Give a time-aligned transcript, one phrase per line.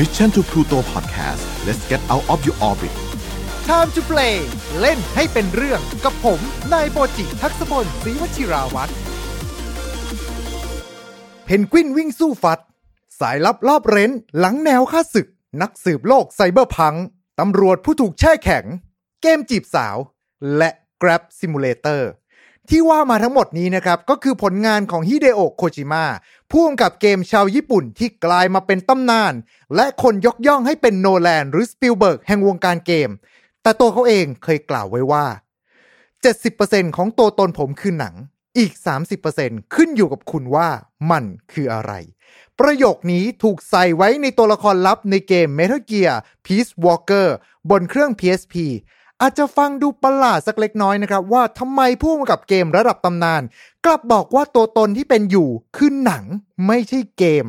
[0.00, 2.94] Mission to Pluto Podcast let's get out of your orbit
[3.70, 4.36] Time to play
[4.80, 6.40] เล่นให้เป็นเรื่องกับผม
[6.72, 8.92] นายโปจิทักษพลศรีวชิราวัตร
[11.44, 12.60] เพนกวินวิ่งสู้ฟัด
[13.20, 15.28] สายลับรอบเร้น หลังแนวค่าศึก
[15.62, 16.94] นักสืบโลกไซเบอร์พัง
[17.40, 18.64] ตำรวจผู้ถูกแช่แข็ง
[19.22, 19.96] เกมจีบสาว
[20.56, 20.70] และ
[21.02, 22.02] Grab Simulator
[22.68, 26.04] ที่ว่ามาทั้งหมดนี้นะครับ ก็คือผลงานของฮิเดโอะโคจิมะ
[26.50, 29.34] ผู้กำกับเกมชาวญี่ปุ่นที่กลายมาเป็นตำนาน
[29.74, 33.10] และคนยกย่องให้เป็นโนแลนหรือสปิลเบิร์กแห่งวงการเกม
[33.62, 35.26] แต่ตัวเขาเองเคยกล่าวไว้ว่า
[36.10, 38.14] 70%ของตัวตนผมคือหนัง
[38.58, 38.72] อีก
[39.22, 40.68] 30%ขึ้นอยู่กับคุณว่า
[41.10, 41.92] มันคืออะไร
[42.60, 46.14] ประโยคนี้ถูกใส่ไว้ในตัวละครลับในเกม Metal Gear
[46.44, 47.28] Peace Walker
[47.70, 48.54] บนเครื่อง PSP
[49.22, 53.42] อาจจะฟังดูประหลาดสักเล็กน้อยนะครับว่าทำไมผู้กำกับเกมระดับตำนาน
[53.84, 56.24] กลับบอกว่าตัวตนที่เป็นอยู่คือหนัง
[56.66, 57.46] ไม่ใช่เกม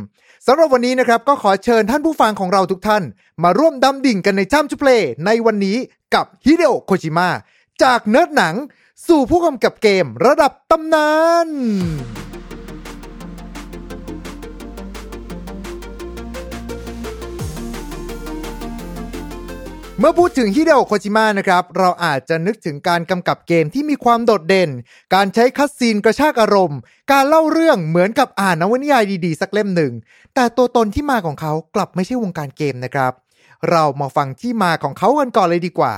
[0.48, 3.04] สำหรับวันนี้นะครับก็ขอเชิญท่านผู้ฟังของเราทุกท่าน
[3.44, 4.90] มาร่วมดำดิ่งกันในช่ำจุเพล
[5.26, 5.78] ในวันนี้
[6.14, 7.30] กับฮิเดโอะโคจิมะ
[7.84, 8.56] จากเนิร์ดหนัง
[9.08, 11.10] สู่ผู้กำกับเกมระดับตำนา
[11.46, 11.48] น
[20.04, 24.70] เมื่อพูดถึงฮิเดโอโคจิมะนะครับ เราอาจจะนึกถึงการกำกับเกมที่มีความโดดเด่น
[25.14, 26.80] การใช้คัสซีนกระชากอารมณ์
[27.12, 29.94] การเล่าเรื่องเหมือนกับอ่านนวนิยายดีๆ สักเล่มหนึ่ง
[30.36, 33.14] แต่ตัวตนที่มาของเขากลับไม่ใช่วงการเกมนะครับ
[33.70, 35.94] เรามาฟังที่มาของเขากันก่อนเลยดีกว่า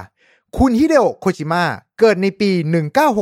[0.57, 1.63] คุณฮิเดโอโคจิมะ
[1.99, 2.51] เกิดในปี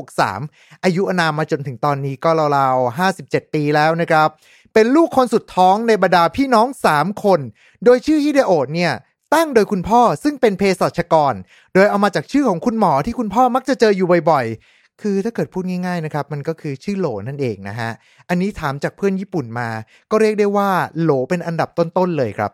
[0.06, 4.30] 1963 อายุอนามมาจนถึงตอนนี้ก็ราวๆ57 ปีแล้วนะครับ
[4.74, 7.40] เป็นลูกคนสุดท้องในบรรดาพี่น้อง 3 คน
[7.84, 8.94] โดยชื่อฮิเดโอเนี่ย
[9.34, 11.34] ตั้งโดยคุณพ่อซึ่งเป็นเภสัชกร
[11.74, 17.92] โดยเอามาจากชื่อของคุณหมอที่คุณพ่อมักจะเจออยู่บ่อยๆ คือถ้าเกิดพูดง่ายๆนะครับ มันก็คือชื่อโหลนั่นเองนะฮะ
[18.30, 19.70] อันนี้ถามจากเพื่อนญี่ปุ่นมา
[20.12, 20.70] ก็เรียกได้ว่า
[21.02, 22.52] โหลเป็นอันดับต้นๆเลยครับ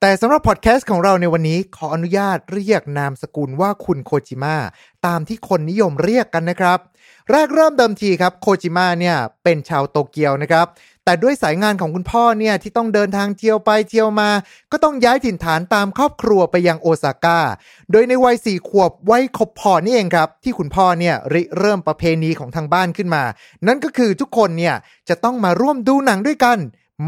[0.00, 4.56] แต่สำหรับพอดแคสต์ของเราในวันนี้ขออนุญาตเรียกนามสกุลว่าคุณโคจิมะ
[5.06, 6.78] ตามที่คนนิยมเรียกกันนะครับ
[7.30, 10.66] แรกเริ่มเดิมทีครับโคจิมะเนี่ยเป็นชาวโตเกียวนะครับ
[11.04, 14.30] แต่ด้วยสายงานของคุณพ่อเนี่ยที่ต้องเดินทางเที่ยวไปเที่ยวมา
[14.72, 17.40] ก็ต้องย้ายถิ่นฐานตามครอบครัวไปยังโอซาก้า
[17.90, 23.24] โดยในวัยสี่ขวบวัยขบพอนี่เองครับ ที่คุณพ่อเนี่ยริเริ่มประเพณีของทางบ้านขึ้นมา
[23.66, 24.74] นั่นก็คือทุกคนเนี่ย
[25.08, 26.58] จะต้องมาร่วมดูหนังด้วยกัน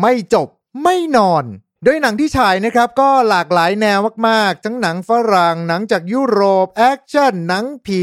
[0.00, 0.49] ไม่จบ
[0.82, 1.44] ไม่นอน
[1.84, 8.03] โดยหนังที่ฉายนะครับก็หลากหลายแนวมากๆ ทั้งหนังฝรั่งหนังจากยุโรปแอคชั่นหนังผี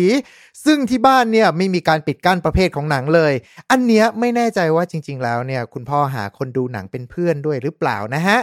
[0.66, 3.34] ซึ่งที่บ้านเนี่ยไม่มีการปิดกั้นประเภทของหนังเลย
[3.72, 8.38] อันเนี้ยไม่แน่ใจว่าจริง ๆ แล้วเนี่ยคุณพ่อหาคนดูหนังเป็นเพื่อนด้วยหรือเปล่านะฮะ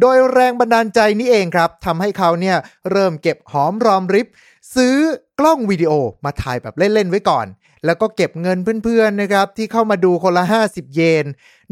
[0.00, 2.56] โดยแรงบันดาลใจนี้เองครับทำให้เขาเนี่ย
[2.90, 4.28] เริ่มเก็บหอมรอมริบ
[4.74, 4.96] ซื้อ
[5.40, 5.92] กล้องวิดีโอ
[6.24, 7.46] มาถ่ายแบบเล่น ๆ ไว้ก่อน
[7.84, 11.24] แล้วก็เก็บเงินเพื่อนๆนะครับที่เข้ามาดูคนละ 50 เยน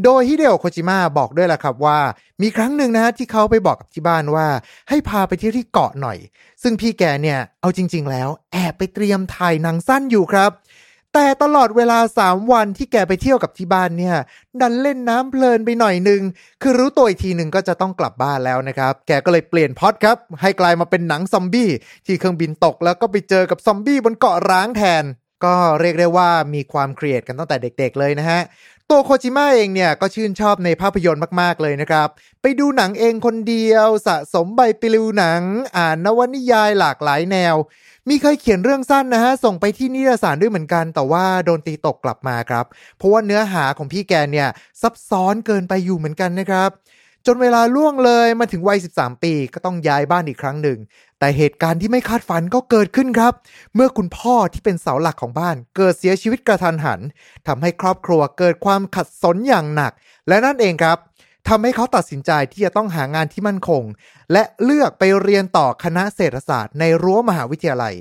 [0.03, 1.99] โดยฮิเดโอโคจิมะบอกด้วยล่ะครับว่า
[2.41, 4.47] มีครั้งหนึ่งนะฮะที่เขาไปบอกกับที่บ้านว่า
[4.89, 6.17] ให้พาไปเที่ยวที่เกาะหน่อย
[6.63, 10.51] ซึ่งพี่แกเนี่ยเอาจริง ๆ แล้ว แอบไปเตรียมถ่ายหนังสั้นอยู่ครับ
[11.15, 14.15] แต่ตลอดเวลา 3 วันที่แกไปเที่ยวกับที่บ้านเนี่ย
[14.61, 16.21] ดันเล่นน้ำเพลินไปหน่อยหนึ่ง
[16.61, 21.69] คือรู้ตัวอีกทีหนึ่งก็จะต้องกลับบ้านแล้วนะครับ แกก็เลยเปลี่ยนพอดครับ ให้กลายมาเป็นหนังซอมบี้
[22.05, 25.03] ที่เครื่องบินตกแล้วก็ไปเจอกับซอมบี้บนเกาะร้างแทน
[25.45, 28.41] ก็เรียกได้ว่ามีความเครียดกันตั้งแต่เด็กๆเลยนะฮะ
[28.89, 32.07] ตัวโคจิมะเองเนี่ยก็ชื่นชอบในภาพยนตร์มากๆเลยนะครับ
[32.41, 35.41] ไปดูหนังเองคนเดียว สะสมใบปลิวหนัง
[35.77, 37.55] อ่านนวนิยายหลากหลายแนว
[38.07, 42.65] มีเคยเขียนเรื่องสั้นนะฮะ ส่งไปที่นิตยสารด้วยเหมือนกัน แต่ว่าโดนตีตกกลับมาครับ
[42.97, 44.47] เพราะว่าเนื้อหาของพี่แกเนี่ย
[44.81, 46.69] ซับซ้อนเกินไปอยู่เหมือนกันนะครับ
[47.27, 50.77] จนเวลาล่วงเลยมาถึงวัย 13 ปีก็ต้องย้ายบ้านอีกครั้งหนึ่ง
[51.19, 53.33] แต่เหตุการณ์ที่ไม่คาดฝันก็เกิดขึ้นครับ
[53.75, 56.99] เมื่อคุณพ่อที่เป็นเสาหลักของบ้าน เกิดเสียชีวิตกระทันหัน
[57.47, 59.91] ทำให้ครอบครัวเกิดความขัดสนอย่างหนัก
[60.27, 60.97] และนั่นเองครับ
[61.47, 63.83] ทำให้เขาตัดสินใจที่จะต้องหางานที่มั่นคง
[64.31, 67.95] และเลือกไปเรียนต่อคณะเศรษฐศาสตร์ในรั้วมหาวิทยาลัย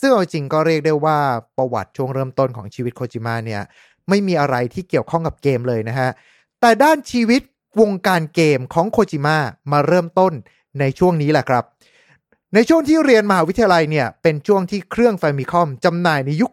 [0.00, 1.18] ซึ่งเอาจริงก็เรียกได้ว่า
[1.56, 3.62] ประวัติช่วงเริ่มต้นของชีวิตโคจิมะเนี่ย
[4.08, 6.10] ไม่มีอะไรที่เกี่ยวข้องกับเกมเลยนะฮะ
[6.60, 7.42] แต่ด้านชีวิต
[7.80, 9.36] วงการเกมของโคจิมะ
[9.72, 10.32] มาเริ่มต้น
[10.80, 11.64] ในช่วงนี้แหละครับ
[12.54, 16.52] ในช่วงที่เรียนมหาวิทยาลัยเนี่ย เป็นช่วงที่เครื่องแฟมิคอมจำหน่ายในยุค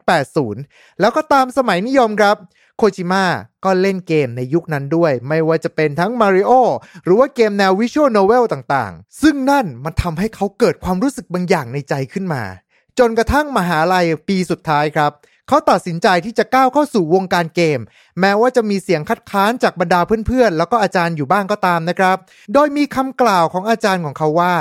[0.50, 2.36] 80 แล้วก็ตามสมัยนิยมครับ
[2.77, 3.25] โคจิมะ
[3.65, 6.51] ก็เล่นเกมในยุคนั้นด้วย ไม่ว่าจะเป็นทั้งมาริโอ
[7.03, 12.44] หรือว่าเกมแนววิชวลโนเวลต่างๆ ซึ่งนั่นมันทำให้เขาเกิดความรู้สึกบางอย่างในใจขึ้นมา
[13.00, 15.12] จนกระทั่งมหาลัยปีสุดท้ายครับ
[15.47, 17.80] เขาตัดสินใจที่จะก้าวเข้าสู่วงการเกม
[18.19, 22.18] แม้ว่าจะมีเสียงคัดค้านจากบรรดาเพื่อนๆ แล้วก็อาจารย์อยู่บ้างก็ตามนะครับ
[22.53, 24.56] โดยมีคำกล่าวของอาจารย์ของเขาว่า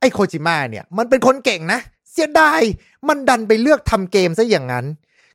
[0.00, 1.80] ไอ้โคจิมะเนี่ย มันเป็นคนเก่งนะ
[2.10, 2.62] เสียดาย
[3.08, 4.86] มันดันไปเลือกทำเกมซะอย่างนั้น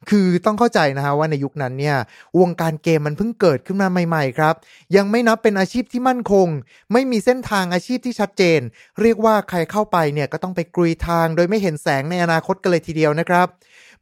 [0.10, 1.98] คือต้องเข้าใจนะฮะว่าในยุคนั้นเนี่ย
[2.40, 4.56] วงการเกมมันเพิ่งเกิดขึ้นมาใหม่ๆครับ
[4.96, 6.48] ยังไม่นับเป็นอาชีพที่มั่นคง
[6.92, 8.60] ไม่มีเส้นทางอาชีพที่ชัดเจน
[9.02, 13.48] เรียกว่าใครเข้าไปเนี่ยก็ต้องไปกรุยทาง โดยไม่เห็นแสงในอนาคตกันเลยทีเดียวนะครับ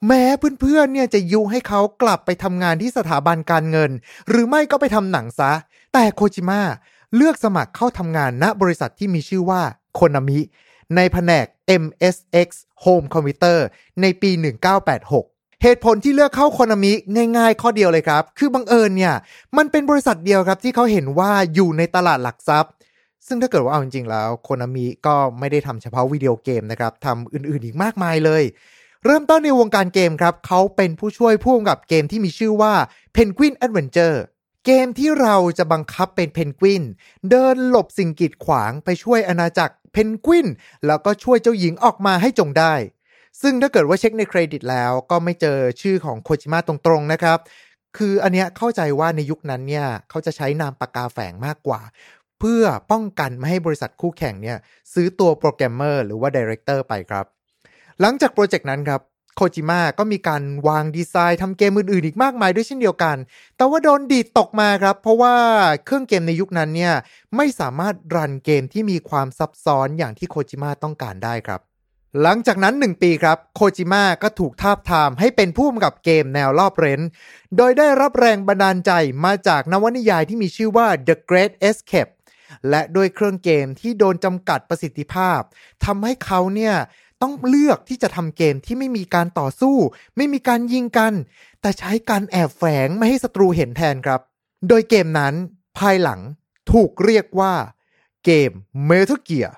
[0.08, 0.24] แม้
[0.62, 3.92] เพื่อนๆ เนี่ยจะยุให้เขากลับไปทำงานที่สถาบันการเงิน
[4.30, 5.52] หรือไม่ก็ไปทำหนังซะ
[5.94, 6.62] แต่โคจิมะ
[7.16, 9.62] เลือกสมัครเข้าทำงานณบริษัทที่มีชื่อว่า
[9.96, 10.40] โคนามิ
[10.96, 11.46] ในแผนก
[11.84, 12.50] MSX
[12.84, 13.58] Home Computer
[14.02, 14.32] ในปี
[14.98, 16.92] 1986 เหตุผลที่เลือกเข้าโคนามิ
[17.38, 19.16] ง่ายๆ ข้อเดียวเลยครับ คือบังเอิญเนี่ย
[19.58, 22.72] มันเป็นบริษัทเดียวครับที่เขาเห็นว่าอยู่ในตลาดหลักทรัพย์
[23.28, 28.44] ซึ่งถ้าเกิดว่าเอาจริงๆ แล้วโคนามิก็ไม่ได้ทำเฉพาะวิดีโอเกมนะครับทำอื่นๆอีกมากมายเลย
[29.06, 32.74] เริ่มต้นในวงการเกมครับ เขาเป็นผู้ช่วยผู้กำกับเกมที่มีชื่อว่า
[33.16, 34.18] Penguin Adventure
[34.66, 36.84] เกมที่เราจะบังคับเป็นเพนกวิน
[37.30, 40.48] เดินหลบสิ่งกีดขวางไปช่วยอาณาจักร เพนกวิน
[40.88, 42.74] แล้วก็ช่วยเจ้าหญิงออกมาให้จงได้
[43.42, 47.40] ซึ่งถ้าเกิดว่าเช็คในเครดิตแล้วก็ไม่เจอชื่อของโคจิมะตรงๆนะครับ
[47.98, 51.82] คืออันเนี้ยเข้าใจว่าในยุคนั้นเนี่ยเขาจะใช้นามปากกาแฝงมากกว่า
[52.40, 54.58] เพื่อป้องกันไม่ให้บริษัทคู่แข่งเนี่ย
[54.94, 57.26] ซื้อตัวโปรแกรมเมอร์หรือว่า director ไปครับ
[58.02, 59.02] หลังจากโปรเจกต์นั้นครับ
[59.36, 63.18] โคจิมะก็มีการวางดีไซน์ทำเกมอื่นๆอีกมากมายด้วยเช่นเดียวกัน
[63.58, 65.36] แต่ว่าโดนดีดตกมาครับ เพราะว่า
[65.86, 66.94] เครื่องเกมในยุคนั้นเนี่ย
[67.36, 71.62] ไม่สามารถ run เกมที่มีความซับซ้อนอย่างที่โคจิมะต้องการได้ครับ
[72.22, 77.02] หลังจากนั้น 1 ปีครับ โคจิมะก็ถูกทาบทามให้เป็นผู้กำกับเกมแนวลอบเร้น
[77.58, 78.92] โดยได้รับแรงบันดาลใจ
[79.26, 82.12] มาจากนวนิยายที่มีชื่อว่า The Great Escape
[82.70, 85.42] และด้วยเครื่องเกมที่โดนจำกัดประสิทธิภาพ
[85.86, 86.76] ทำให้เขาเนี่ย
[87.22, 89.78] ต้องเลือกที่จะทำเกมที่ไม่มีการต่อสู้
[90.16, 91.14] ไม่มีการยิงกัน
[91.62, 94.22] แต่ใช้การแอบแฝงไม่ให้ศัตรูเห็นแทนครับ
[94.68, 95.34] โดยเกมนั้น
[95.78, 96.20] ภายหลัง
[96.72, 97.54] ถูกเรียกว่า
[98.26, 98.52] เกม
[98.90, 99.52] Metal Gear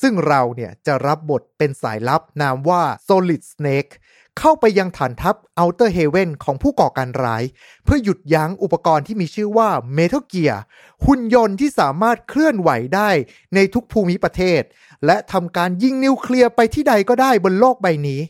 [0.00, 3.92] ซึ่งเราเนี่ยจะรับบทเป็นสายลับนามว่า Solid Snake
[4.40, 7.42] เข้าไปยังฐานทัพ Outer Haven ของผู้ก่อการร้าย
[7.84, 10.56] เพื่อหยุดยั้งอุปกรณ์ที่มีชื่อว่า Metal Gear
[11.04, 13.10] หุ่นยนต์ที่สามารถเคลื่อนไหวได้
[13.54, 14.62] ในทุกภูมิประเทศ
[15.06, 18.20] และทำการยิงนิวเคลียร์ไปที่ใดก็ได้บนโลกใบนี้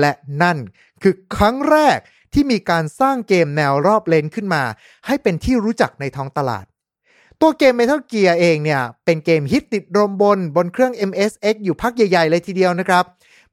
[0.00, 0.12] และ
[0.42, 0.58] นั่น
[1.02, 1.98] คือครั้งแรก
[2.32, 4.62] ที่มีการสร้างเกมแนวรอบเลนขึ้นมา
[5.06, 6.64] ให้เป็นที่รู้จักในท้องตลาด
[7.40, 13.04] ตัวเกม Metal Gear เองเนี่ย เป็นเกมฮิตติดรมบนบนเครื่อง MSX อยู่พักใหญ่ ๆ เลยทีเดียวนะครับ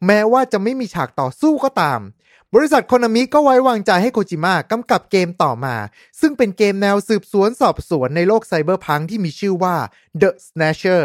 [0.06, 2.01] แม้ว่าจะไม่มีฉากต่อสู้ก็ตาม
[2.56, 5.75] บริษัทโคนามิก็ไว้วางใจให้โคจิมะกำกับเกมต่อมา
[6.22, 9.75] ซึ่งเป็นเกมแนวสืบสวนสอบสวนในโลกไซเบอร์พังที่มีชื่อว่า
[10.22, 11.04] The Snatcher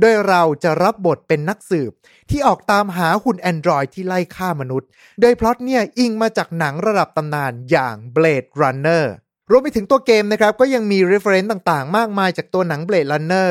[0.00, 1.92] โดยเราจะรับบทเป็นนักสืบ
[2.30, 4.88] ที่ออกตามหาหุ่นแอนดรอยที่ไล่ฆ่ามนุษย์
[5.20, 9.04] โดยพล็อตเนี่ยอิงมาจากหนังระดับตำนานอย่าง Blade Runner
[9.50, 13.50] รวมไปถึงตัวเกมนะครับ ก็ยังมี reference ต่างๆ มากมายจากตัวหนัง Blade Runner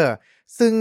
[0.59, 0.73] ซึ่ง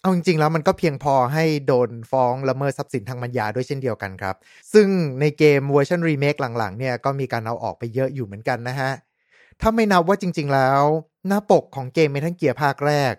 [0.00, 4.36] เอาจริงๆแล้วมันก็เพียงพอให้โดนฟ้องละเมิดทรัพย์สินทางปัญญาด้วยเช่นเดียวกันครับ
[4.72, 4.86] ซึ่ง
[5.20, 8.90] ในเกมเวอร์ชันรีเมคหลังๆเนี่ยก็มีการเอาออกไปเยอะอยู่เหมือนกันนะฮะ
[9.60, 10.82] ถ้าไม่นับว่าจริงๆแล้ว
[11.26, 13.14] หน้าปกของเกมเมทัลเกียร์ภาคแรก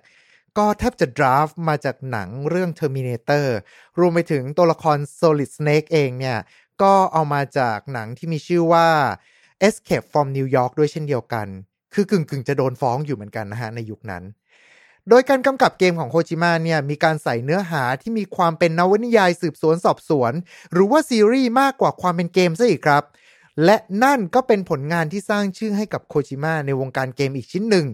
[0.58, 3.46] ก็แทบจะดราฟมาจากหนังเรื่อง Terminator
[4.00, 6.38] รวมไปถึงตัวละคร Solid Snake เองเนี่ย
[6.82, 8.88] ก็เอามาจากหนังที่มีชื่อว่า
[9.68, 11.48] Escape from New York ด้วยเช่นเดียวกัน
[11.94, 14.24] คือกึ่งๆจะโดนฟ้องอยู่เหมือนกันนะฮะในยุคนั้น
[15.10, 20.34] โดยการกำกับเกมของโคจิมะเนี่ยมีการใส่เนื้อหาที่มีความเป็นนวนิยายสืบสวนสอบสวน
[20.74, 23.04] หรือว่าซีรีส์มากกว่าความเป็นเกมซะอีกครับ
[23.66, 27.86] และนั่นก็เป็นผลงานที่สร้างชื่อให้กับโคจิมะในวงการเกมอีกชิ้นหนึ่ง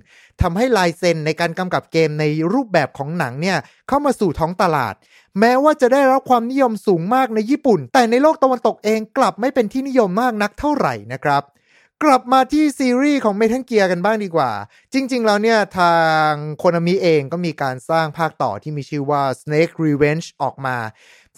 [0.41, 4.93] ทำให้ลายเซ็นในการกำกับเกมในรูปแบบของหนังเนี่ยเข้ามาสู่ท้องตลาด
[5.39, 11.43] แม้ว่าจะได้รับความนิยมสูงมากในญี่ปุ่น แต่ในโลกตะวันตกเองกลับไม่เป็นที่นิยมมากนักเท่าไหร่นะครับ
[12.03, 14.51] กลับมาที่ซีรีส์ของ Metal Gear กันบ้างดีกว่า
[14.93, 15.95] จริง ๆ แล้วเนี่ย ทา
[16.27, 20.77] งโคนามิเองก็มีการสร้างภาคต่อที่มีชื่อว่า Snake Revenge ออกมา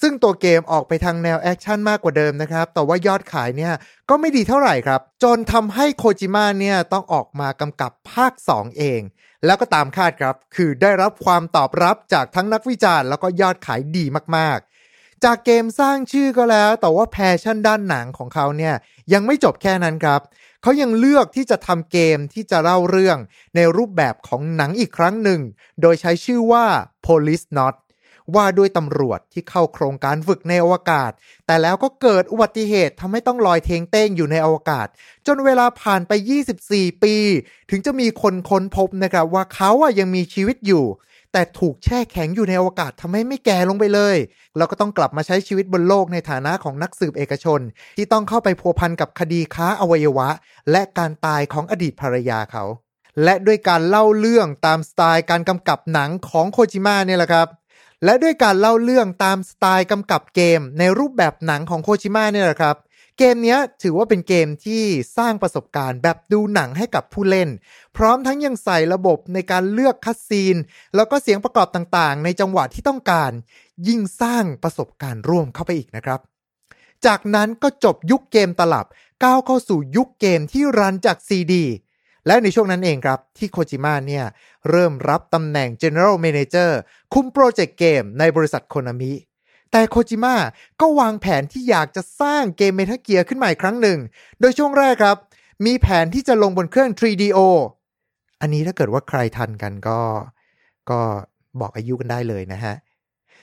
[0.01, 3.73] ซึ่งตัวเกมออกไปทางแนวแอคชั่นมากกว่าเดิมนะครับ แต่ว่ายอดขายเนี่ย
[4.09, 9.01] ก็ไม่ดีเท่าไหร่ครับ จนทำให้โคจิมะเนี่ย ต้องออกมากำกับภาค 2 เอง
[9.45, 14.05] แล้วก็ตามคาดครับ คือได้รับความตอบรับจากทั้งนักวิจารณ์แล้วก็ยอดขายดี
[14.37, 18.75] มากๆจากเกมสร้างชื่อก็แล้ว แต่ว่า passion ด้านหนังของเขาเนี่ย
[19.13, 20.21] ยังไม่จบแค่นั้นครับ
[20.67, 23.17] เขายังเลือกที่จะทำเกมที่จะเล่าเรื่อง
[23.55, 25.41] ในรูปแบบของหนังอีกครั้งหนึ่ง
[25.81, 26.65] โดยใช้ชื่อว่า
[27.05, 27.75] Police Not
[28.35, 31.11] ว่าด้วยตำรวจที่เข้าโครงการฝึกในอวกาศ
[31.45, 34.87] แต่แล้วก็เกิดอุบัติเหตุทำให้ต้องลอยเทงเต้งอยู่ในอวกาศ
[35.27, 36.11] จนเวลาผ่านไป
[36.57, 37.15] 24 ปี
[37.69, 40.85] ถึงจะมีคนค้นพบนะครับว่าเขาอะยังมีชีวิตอยู่
[41.37, 44.17] แต่ถูกแช่แข็งอยู่ในอวกาศทำให้ไม่แก่ลงไปเลย
[44.57, 47.59] เราก็ต้องกลับมาใช้ชีวิตบนโลกในฐานะของนักสืบเอกชน
[47.97, 50.29] ที่ต้องเข้าไปพัวพันกับคดีค้าอวัยวะ
[50.71, 52.63] และการตายของอดีตภรรยาเขา
[53.23, 57.47] และด้วยการเล่าเรื่องตามสไตล์การกำกับหนังของโคจิมะเนี่ยแหละครับ
[58.03, 62.75] และด้วยการเล่าเรื่องตามสไตล์กำกับเกมในรูปแบบหนังของโคจิมะเนี่ยแหละครับ
[63.17, 64.83] เกมนี้ถือว่าเป็นเกมที่
[65.17, 67.49] สร้างประสบการณ์แบบดูหนังให้กับผู้เล่น
[67.97, 70.55] พร้อมทั้งยังใส่ระบบในการเลือกคัสซีน
[70.95, 73.31] แล้วก็เสียงประกอบต่างๆ ในจังหวะที่ต้องการ
[73.87, 76.19] ยิ่งสร้างประสบการณ์ร่วมเข้าไปอีกนะครับ
[77.05, 78.85] จากนั้นก็จบยุคเกมตลับ
[79.23, 81.65] ก้าวเข้าสู่ยุคเกมที่รันจากซีดี
[82.27, 84.25] และในช่วงนั้นเองครับที่โคจิมะเนี่ย
[84.69, 86.71] เริ่มรับตำแหน่ง General Manager
[87.13, 89.13] คุมโปรเจกต์เกมในบริษัทโคนามิ
[89.71, 90.35] แต่โคจิมะ
[90.81, 93.99] ก็วางแผนที่อยากจะสร้างเกมเมทัลเกียร์ขึ้นใหม่ครั้งหนึ่ง
[94.39, 95.17] โดยช่วงแรกครับ
[95.65, 97.39] มีแผนที่จะลงบนเครื่อง 3DO
[98.41, 99.99] อันนี้ถ้าเกิดว่าใครทันกันก็
[100.89, 100.99] ก็
[101.59, 102.75] บอกอายุกันได้เลยนะฮะ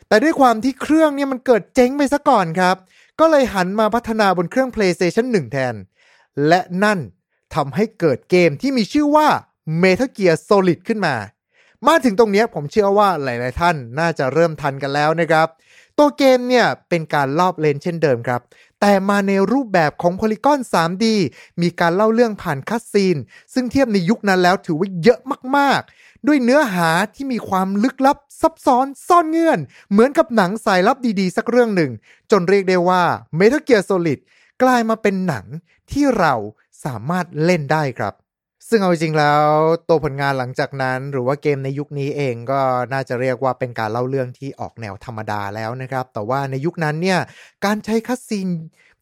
[0.09, 2.76] แต่ด้วยความที่เครื่องเนี่ยมันเกิดเจ๊งไปซะก่อนครับ
[3.21, 5.75] ก็เลยหันมาพัฒนาบนเครื่อง PlayStation 1 แทน
[6.49, 6.99] และนั่น
[7.54, 9.28] ทำให้เกิดเกมที่มีชื่อว่า
[9.83, 11.14] Metal Gear Solid ขึ้นมา
[11.88, 15.48] มาถึงตรงนี้ผมเชื่อว่าหลาย ๆ ท่านน่าจะเริ่มทันกันแล้วนะครับ
[15.98, 18.40] ตัวเกมเนี่ยเป็นการลอบเลนเช่นเดิมครับ
[18.80, 21.04] แต่มาในรูปแบบของโพลีกอน 3D
[21.62, 23.16] มีการเล่าเรื่องผ่านคัสซีน
[23.54, 25.20] ซึ่งเทียบในยุคนั้นแล้วถือว่าเยอะ
[25.56, 29.58] มาก ๆ ด้วยเนื้อหาที่มีความลึกลับซับซ้อนซ่อนเงื่อน
[29.90, 31.90] เหมือนกับหนังสายลับดีๆ สักเรื่องหนึ่ง
[32.30, 33.02] จนเรียกได้ว่า
[33.38, 34.18] Metal Gear Solid
[34.62, 35.44] กลายมาเป็นหนัง
[35.90, 36.34] ที่เรา
[36.84, 38.14] สามารถเล่นได้ครับ
[38.68, 39.44] ซึ่งเอาจริงแล้ว
[39.88, 42.61] ตัวผลงานหลังจากนั้น หรือว่าเกมในยุคนี้เองก็
[42.92, 47.21] น่าจะเรียกว่าเป็นการเล่าเรื่องที่ออกแนวธรรมดาแล้วนะครับ แต่ว่าในยุคนั้นเนี่ย
[47.64, 48.49] การใช้คัสซีน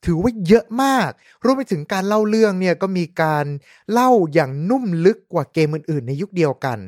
[0.05, 1.11] ถือว่าเยอะมาก
[1.45, 3.47] รวมไปถึงการเล่าเรื่องเนี่ยก็มีการ
[3.93, 6.79] เล่าอย่างนุ่มลึกกว่าเกมอื่น ๆ ในยุคเดียวกัน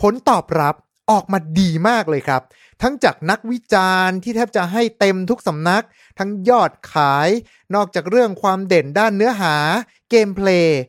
[0.00, 0.74] ผลตอบรับ
[1.10, 2.42] ออกมาดีมากเลยครับ
[2.82, 5.84] ทั้งจากนักวิจารณ์ที่แทบจะให้เต็มทุกสำนัก
[6.18, 7.28] ทั้งยอดขาย
[7.74, 9.56] นอกจากเรื่องความเด่นด้านเนื้อหา
[10.10, 10.80] เกมเพลย์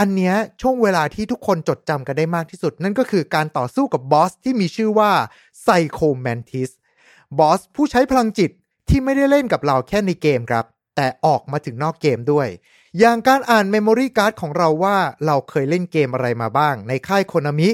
[0.00, 5.12] อันเนี้ยช่วงเวลาที่ทุกคนจดจำกันได้มากที่สุด นั่นก็คือการต่อสู้กับบอสที่มีชื่อว่า
[5.62, 6.70] Psycho Mantis
[7.38, 8.50] บอสผู้ใช้พลังจิต
[8.88, 10.64] ที่ไม่ได้เล่นกับเราแค่ในเกมครับ
[10.96, 12.48] แต่ออกมาถึงนอกเกมด้วย
[12.98, 17.68] อย่างการอ่าน memory card ของเราว่าเราเคยเล่นเกมอะไรมาบ้าง ในค่ายโคนามิ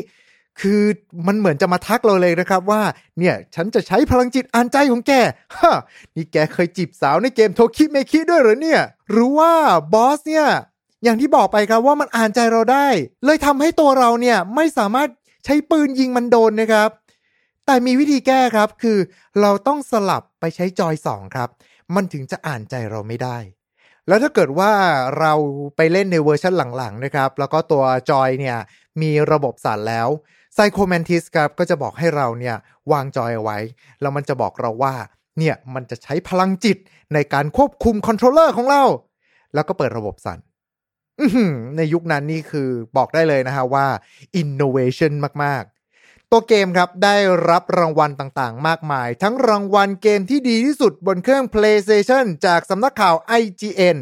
[0.60, 0.82] คือ
[1.26, 2.82] มันเหมือนจะมาทักเราเลยนะครับว่า
[3.18, 5.12] เนี่ย ฉันจะใช้พลังจิตอ่านใจของแก
[5.54, 5.76] ฮะ
[6.14, 9.52] นี่แกเคยจีบสาวในเกมโทคิเมคิด้วยหรือเนี่ย หรือว่า
[9.92, 10.48] บอสเนี่ย
[11.06, 12.86] อย่างที่บอกไปครับว่ามันอ่านใจเราได้
[13.24, 15.08] เลยทำให้ตัวเราเนี่ยไม่สามารถ
[15.44, 16.90] ใช้ปืนยิงมันโดนนะครับ
[17.66, 18.98] แต่มีวิธีแก้ครับคือ
[19.40, 21.48] เราต้องสลับไปใช้จอยสองครับ
[21.94, 23.38] มันถึงจะอ่านใจเราไม่ได้
[24.08, 24.72] แล้วถ้าเกิดว่า
[25.20, 25.32] เรา
[25.76, 28.56] ไปเล่นในเวอร์ชันหลังๆนะครับ แล้วก็ตัวจอยเนี่ย
[29.02, 30.08] มีระบบสั่นแล้ว
[30.54, 32.56] Psycho Mantis ครับก็จะบอกให้เราเนี่ย
[32.92, 33.58] วางจอยเอาไว้
[34.00, 34.94] แล้วมันจะบอกเราว่า
[35.38, 36.78] เนี่ยมันจะใช้พลังจิต
[37.14, 38.82] ในการควบคุม controller ของเรา
[39.54, 40.38] แล้วก็เปิดระบบสั่น
[41.76, 43.86] ในยุคนั้นนี่คือบอกได้เลยนะฮะว่า
[44.42, 45.12] innovation
[45.44, 45.62] มาก
[45.98, 47.16] ๆ ตัวเกมครับได้
[47.50, 53.98] รับรางวัลต่างๆ มากมาย ทั้งรางวัลเกมที่ดีที่สุดบนเครื่อง PlayStation จากสำนักข่าว IGN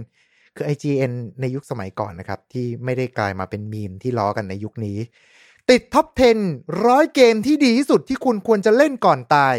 [0.56, 4.98] คือ IGN ในยุคสมัยก่อนนะครับ ที่ไม่ได้กลายมาเป็นมีมที่ล้อกันในยุคนี้
[5.70, 6.06] ติดท็อป
[6.46, 9.56] 10 ร้อยเกมที่ดีที่สุดที่คุณควรจะเล่นก่อนตาย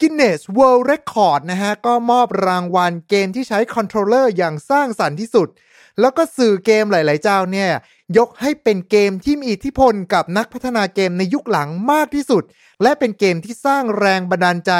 [0.00, 5.48] Guinness World Record นะฮะ ก็มอบรางวัลเกมที่ใช้ controller อย่างสร้างสรรค์ที่สุด
[6.00, 7.70] แล้วก็สื่อเกมหลาย ๆ เจ้าเนี่ย
[8.18, 12.42] ยกให้เป็นเกมที่มีอิทธิพลกับนักพัฒนาเกมในยุคหลังมากที่สุด
[12.82, 14.72] และเป็นเกมที่สร้างแรงบันดาลใจ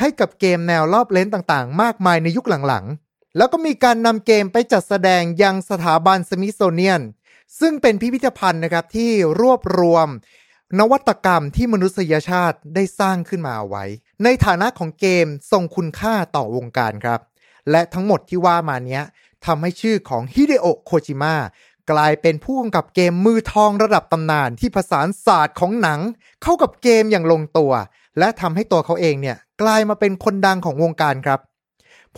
[0.00, 7.02] ให้กับเกมแนวรอบเลนต่าง ๆ มากมายในยุคหลัง ๆ แล้วก็มีการนำเกมไปจัดแสดงยังสถาบันสมิโซเนียน
[7.60, 10.08] ซึ่งเป็นพิพิธภัณฑ์นะครับที่รวบรวม
[10.78, 13.84] นวัตกรรมที่มนุษยชาติได้สร้างขึ้นมาไว้
[14.24, 17.20] ในฐานะของเกมทรงคุณค่าต่อวงการครับ
[17.70, 19.02] และทั้งหมดที่ว่ามาเนี้ย
[19.46, 21.36] ทำให้ชื่อของฮิเดโอะโคจิมะ
[21.90, 26.00] กลายเป็นผู้กำกับเกมมือทองระดับตำนานที่ผสานศาสตร์ของหนัง
[26.42, 27.72] เข้ากับเกมอย่างลงตัว
[28.18, 31.40] และทำให้ตัวเขาเองเนี่ยกลายมาเป็นคนดังของวงการครับ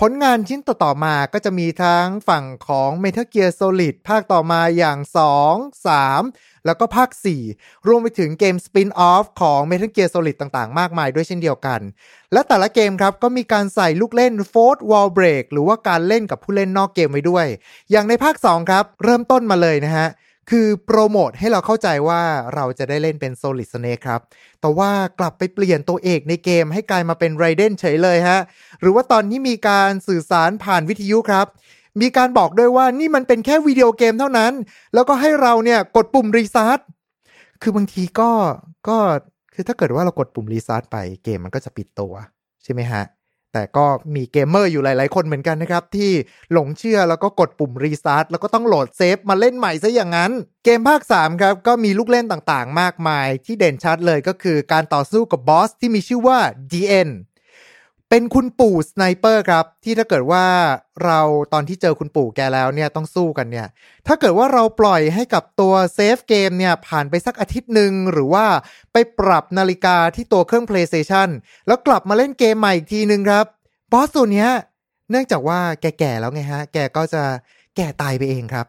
[0.03, 4.99] ผลงานชิ้นต่อๆมาก็จะมีทั้งฝั่งของ Metal Gear Solid ภาคต่อมาอย่าง
[5.45, 7.11] 2 3 แล้วก็ภาค
[7.49, 11.81] 4 รวมไปถึงเกมสปินออฟของ Metal Gear Solid ต่างๆ มากมายด้วยเช่นเดียวกัน
[12.33, 17.47] และแต่ละเกมครับ ก็มีการใส่ลูกเล่น Fourth Wall Break หรือว่าการเล่นกับผู้เล่นนอกเกมไว้ด้วย
[17.91, 20.09] อย่างในภาค 2 ครับ เริ่มต้นมาเลยนะฮะ
[20.51, 22.23] คือโปรโมทให้เราเข้าใจว่า
[22.55, 24.21] เราจะได้เล่นเป็น Solid Snake ครับ
[24.61, 28.41] แต่ว่ากลับไปเปลี่ยนตัวเอกในเกมให้กลายมาเป็นไรเดนเฉยเลยฮะ
[28.81, 31.47] หรือว่าตอนที่มีการสื่อสารผ่านวิทยุครับ
[32.01, 34.53] มีการบอกด้วยว่านี่มันเป็นแค่วิดีโอเกมเท่านั้น
[34.95, 36.79] แล้วก็ให้เราเนี่ยกดปุ่มรีซาร์ต
[37.63, 38.31] คือบางทีก็
[38.89, 38.97] ก็
[39.55, 42.13] คือถ้าเกิดว่าเรากดปุ่ม restart ไปเกมมันก็จะปิดตัว
[42.65, 43.05] ใช่ไหมฮะ
[43.55, 46.11] แต่ก็มีเกมเมอร์อยู่หลาย ๆ คนเหมือนกันนะครับ ที่
[46.53, 50.33] หลงเชื่อแล้วก็กดปุ่ม restart แล้วก็ต้องโหลด save มาเล่นใหม่ซะอย่างนั้น
[50.65, 56.39] เกมภาค 3 ครับ ก็มีลูกเล่นต่างๆ มากมาย ที่เด่นชัดเลยก็คือการต่อสู้กับบอสที่มีชื่อว่า
[56.73, 57.11] DN
[58.11, 60.45] เป็นคุณปู่ sniper ครับ ที่ถ้าเกิดว่า
[61.05, 61.21] เรา
[61.53, 63.67] ตอนที่เจอคุณปู่แกแล้วเนี่ยต้องสู้กันเนี่ย
[64.07, 68.47] ถ้าเกิดว่าเราปล่อยให้กับตัวเซฟเกมเนี่ยผ่านไปสักอาทิตย์หนึ่งหรือว่า
[68.93, 71.29] ไปปรับนาฬิกาที่ตัวเครื่อง PlayStation
[71.67, 73.47] แล้วกลับมาเล่นเกมใหม่อีกทีหนึ่งครับ
[73.93, 74.49] บอสตัวเนี้ย
[75.11, 77.23] เนื่องจากว่าแก่แล้วไงฮะ แกก็จะ
[77.77, 78.67] แก่ตายไปเองครับ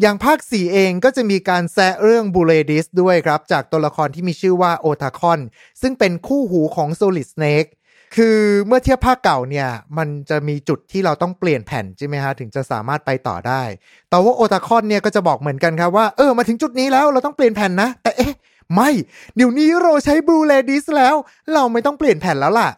[0.00, 5.40] อย่างภาค 4 เองก็จะมีการแซะเรื่อง Blu-ray Disc ด้วยครับ จากตัวละครที่มีชื่อว่าโอตาคอน
[5.82, 7.70] ซึ่งเป็นคู่หูของ Solid Snake
[8.16, 9.68] คือเมื่อเทียบภาคเก่าเนี่ย
[9.98, 13.62] มันจะมีจุดที่เราต้องเปลี่ยนแผ่นใช่ไหมฮะ ถึงจะสามารถไปต่อได้
[14.10, 18.34] แต่ว่าโอตาคอนเนี่ยก็จะบอกเหมือนกันครับว่า เออ มาถึงจุดนี้แล้วเราต้องเปลี่ยนแผ่นนะ แต่เอ๊ะ
[18.74, 18.90] ไม่
[19.36, 21.14] เดี๋ยวนี้เราใช้ Blu-ray Disc แล้ว
[21.54, 22.70] เราไม่ต้องเปลี่ยนแผ่นแล้วล่ะ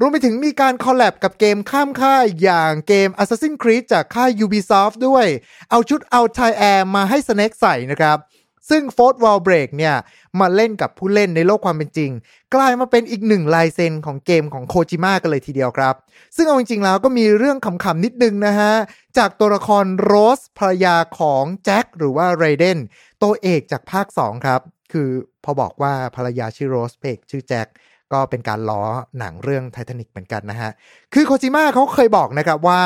[0.00, 5.26] รวมไปถึงมีการคอลแลบกับเกมข้ามค่ายอย่างเกม Assassin's Creed จากค่าย Ubisoft ด้วย
[5.70, 8.18] เอาชุดอัลทาอีร์มาให้ Snake ใส่นะครับ
[8.70, 9.94] ซึ่ง Fourth Wall Break เนี่ย
[10.40, 12.10] มาเล่นกับผู้เล่นในโลกความเป็นจริง
[12.54, 15.94] กลายมาเป็นอีกหนึ่งลายเซ็นของเกมของโคจิมะกันเลยทีเดียวครับ
[16.36, 18.72] ซึ่งเอาจริงๆแล้วก็มีเรื่องขำๆนิดนึงนะฮะ
[19.18, 22.78] จากตัวละครโรสภรรยาของแจ็คหรือว่าเรเดน
[23.22, 24.60] ตัวเอกจากภาค 2 ครับ
[24.92, 25.08] คือ
[25.44, 27.68] พอบอกว่าภรรยาชื่อโรสพระเอกชื่อแจ็ค
[28.12, 28.84] ก็เป็นการล้อ
[29.18, 30.70] หนังเรื่องไททานิกเหมือนกันนะฮะ
[31.14, 32.82] คือโคจิมะเขาเคยบอกนะครับว่า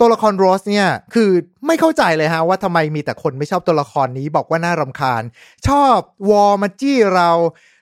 [0.00, 1.30] ตัวละครโรสเนี่ยคือ
[1.66, 5.22] ไม่เข้าใจเลยฮะว่าทำไมมีแต่คนไม่ชอบตัวละครนี้บอกว่าน่ารำคาญ
[5.68, 5.96] ชอบ
[6.30, 7.30] วอมาจี้เรา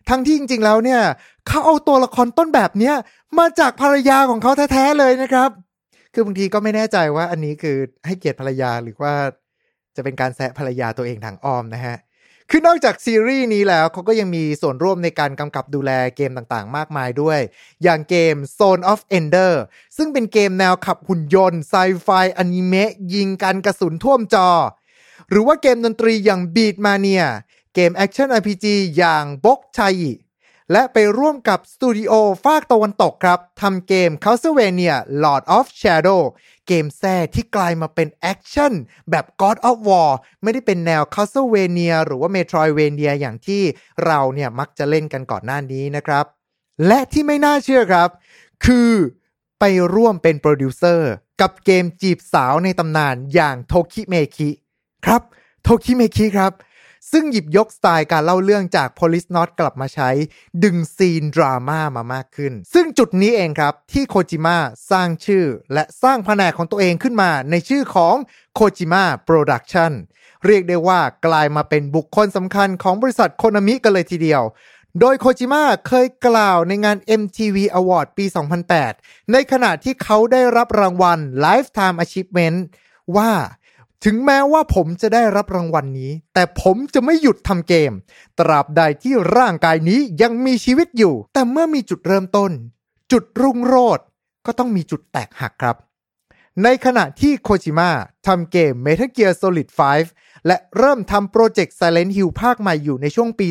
[0.08, 1.02] ทั้งที่จริงๆแล้วเนี่ย
[1.46, 2.94] เขาเอาตัวละครต้นแบบเนี้ย
[3.38, 5.50] มาจากภรรยาของเขาแท้ๆเลยนะครับ
[6.14, 9.12] คือบางทีก็ไม่แน่ใจว่าอันนี้คือให้เกียรติภรรยาหรือว่า
[9.96, 11.96] จะเป็นการแซะภรรยาตัวเองทางอ้อมนะฮะ
[12.50, 17.38] คือนอกจากซีรีส์นี้แล้วเขาก็ยังมีส่วนร่วมในการกำกับดูแลเกมต่างๆ มากมายด้วย
[17.82, 19.52] อย่างเกม Zone of Ender
[19.96, 24.48] ซึ่งเป็นเกมแนวขับหุ่นยนต์ไซไฟอนิเมะยิงกันกระสุนท่วมจอ
[25.30, 27.24] หรือว่าเกมดนตรีอย่าง Beat Mania
[27.74, 29.94] เกมแอคชั่น RPG อย่าง Boktai
[30.72, 32.12] และไปร่วมกับสตูดิโอ
[32.44, 36.22] ฟากตะวันตกครับทำเกม Castlevania Lords of Shadow
[36.66, 38.72] เกมแท้ที่กลายมาเป็นแอคชั่น
[39.10, 40.10] แบบ God of War
[40.42, 43.62] ไม่ได้เป็นแนว Castlevania หรือว่า Metroidvania อย่างที่
[44.06, 46.24] เราเนี่ยมักจะเล่นกันก่อนหน้านี้นะครับ
[46.86, 48.08] และที่ไม่น่าเชื่อครับ
[48.64, 48.92] คือ
[49.60, 54.50] ไปร่วมเป็นโปรดิวเซอร์กับเกมจีบสาวในตำนานอย่างโทคิเมคิ
[55.04, 55.22] ครับ
[55.62, 56.52] โทคิเมคิครับ
[57.12, 60.10] ซึ่งหยิบยกสไตล์การเล่าเรื่องจาก Policenauts กลับมาใช้
[60.64, 64.56] ดึงซีนดราม่ามามากขึ้น ซึ่งจุดนี้เองครับ ที่โคจิมะ
[64.90, 68.14] สร้างชื่อ และสร้างแผนกของตัวเองขึ้นมาในชื่อของ
[68.54, 69.92] Kojima Productions
[70.46, 74.42] เรียกได้ว่ากลายมาเป็นบุคคลสำคัญของบริษัทโคนามิกันเลยทีเดียว
[75.00, 78.24] โดยโคจิมะเคยกล่าวในงาน MTV Award ปี
[78.78, 82.58] 2008 ในขณะที่เขาได้รับรางวัล Lifetime Achievement
[83.16, 83.30] ว่า
[84.04, 87.92] ถึงแม้ว่าผมจะได้รับรางวัลนนี้ แต่ผมจะไม่หยุดทำเกม
[88.40, 92.50] ตราบใดที่ร่างกายนี้ยังมีชีวิตอยู่ แต่เมื่อมีจุดเริ่มต้น
[93.12, 94.04] จุดรุ่งโรจน์
[94.46, 95.76] ก็ต้องมีจุดแตกหักครับ
[96.64, 97.90] ในขณะที่โคจิมะ
[98.26, 99.68] ทำเกม Metal Gear Solid
[100.08, 103.46] 5 และเริ่มทำโปรเจกต์ Silent Hill ภาคใหม่อยู่ในช่วงปี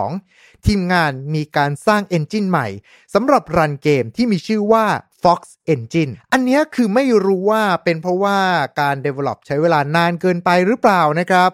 [0.00, 2.66] 2012 ทีมงานมีการสร้าง engine ใหม่
[3.14, 4.86] สำหรับรันเกมที่มีชื่อว่า
[5.24, 5.40] Fox
[5.74, 8.38] Engine อันนี้คือไม่รู้ว่าเป็นเพราะว่า
[8.80, 11.50] การ develop ใช้เวลานานเกินไปหรือเปล่านะครับ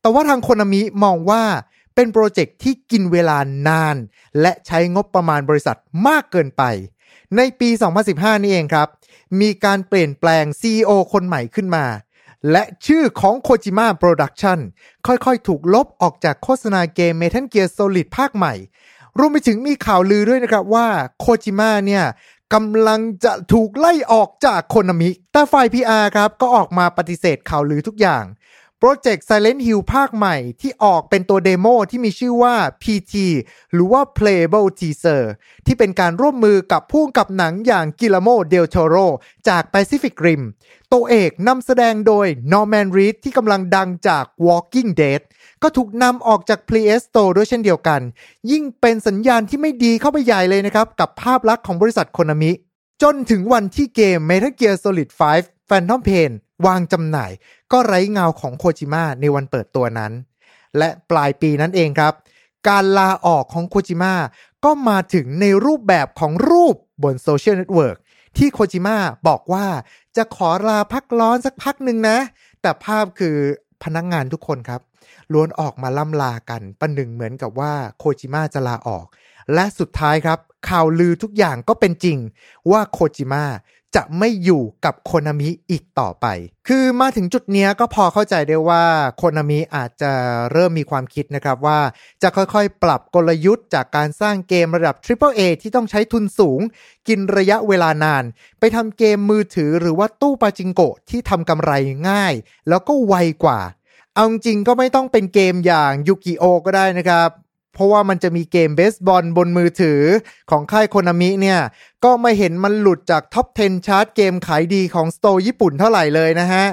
[0.00, 1.42] แต่ว่าทางโคนามิมองว่า
[1.94, 3.96] เป็นโปรเจกต์ที่กินเวลานาน
[4.40, 6.62] และใช้งบประมาณบริษัทมากเกินไป
[7.36, 7.68] ในปี
[8.06, 8.88] 2015 นี่เองครับ
[9.40, 11.86] มีการเปลี่ยนแปลง CEO คนใหม่ขึ้นมา
[12.52, 14.58] และชื่อของ Kojima Productions
[15.06, 18.54] ค่อยๆ ถูกลบออกจากโฆษณาเกม Metal Gear Solid ภาคใหม่
[19.18, 20.86] รวมไปถึงมีข่าวลือด้วยนะครับว่า
[21.20, 22.04] โคจิมะเนี่ย
[22.54, 28.24] กำลังจะถูกไล่ออกจากโคนามิ แต่ฝ่าย PR ครับก็ออกมาปฏิเสธข่าวลือทุกอย่าง
[28.80, 33.14] โปรเจกต์ Silent Hill ภาคใหม่ที่ออกเป็นตัว demo ที่มีชื่อว่า P.T.
[33.72, 35.22] หรือว่า Playable Teaser
[35.66, 38.96] ที่เป็นการร่วมมือกับผู้กำกับหนังอย่างกิลโมเดลโ o โร
[39.48, 40.42] จาก Pacific Rim
[40.92, 45.20] ตัวเอกนำแสดงโดย Norman Reed ที่กำลังดังจาก Walking Dead
[45.62, 48.00] ก็ถูกนำออกจาก Play Store ด้วยเช่นเดียวกัน
[48.50, 52.52] ยิ่งเป็นสัญญาณที่ไม่ดีเข้าไปใหญ่เลยนะครับ กับภาพลักษณ์ของบริษัทโคนามิ
[53.02, 55.08] จนถึงวันที่เกม Metal Gear Solid
[55.38, 56.30] 5 Phantom Pain
[56.66, 57.30] วางจำหน่าย
[57.72, 60.12] ก็ไร้เงาของโคจิมะในวันเปิดตัวนั้น
[60.78, 62.14] และปลายปีนั้นเองครับ
[62.68, 64.14] การลาออกของโคจิมะ
[64.64, 67.96] ก็มาถึงในรูปแบบของรูปบนโซเชียลเน็ตเวิร์ก
[68.36, 68.96] ที่โคจิมะ
[69.28, 69.66] บอกว่า
[70.16, 72.18] จะขอลาพักร้อนสักพักหนึ่งนะ
[72.62, 73.36] แต่ภาพคือ
[73.82, 74.80] พนักงานทุกคนครับ
[75.32, 79.06] ล้วนออกมาล่ำลากันประหนึ่งเหมือนกับว่าโคจิมะจะลาออก
[79.54, 82.18] และสุดท้ายครับ ข่าวลือทุกอย่างก็เป็นจริง
[82.70, 83.44] ว่าโคจิมะ
[83.96, 86.26] จะไม่อยู่กับโคนามิอีกต่อไป
[86.68, 88.84] คือมาถึงจุดนี้ก็พอเข้าใจได้ว่า
[89.16, 90.12] โคนามิอาจจะ
[90.52, 91.80] เริ่มมีความคิดนะครับว่า
[92.22, 96.60] จะค่อยๆ ปรับกลยุทธ์จากการสร้างเกมระดับ Triple A ที่ต้องใช้ทุนสูง
[97.08, 98.24] กินระยะเวลานาน
[98.58, 101.72] ไปทำเกมมือถือหรือว่าตู้ปาจิงโกะที่ทำกำไร
[102.08, 102.34] ง่าย
[102.68, 103.60] แล้วก็ไวกว่า
[104.14, 107.30] เอาจริงก็ไม่ต้องเป็นเกมอย่างยูกิโอก็ได้นะครับ
[107.74, 110.00] เพราะว่ามันจะมีเกมเบสบอลบนมือถือ
[110.50, 111.60] ของค่ายโคนามิเนี่ย
[112.04, 116.64] ก็ไม่เห็นมันหลุดจาก top 10 ชาร์ตเกมขายดีของ store ญี่ปุ่นเท่าไหร่เลยนะฮะ